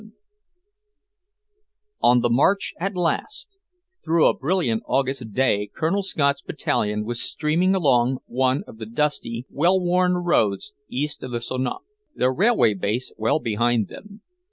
[0.01, 0.09] VII
[2.01, 3.49] On the march at last;
[4.03, 9.45] through a brilliant August day Colonel Scott's battalion was streaming along one of the dusty,
[9.51, 11.69] well worn roads east of the Somme,
[12.15, 14.21] their railway base well behind them.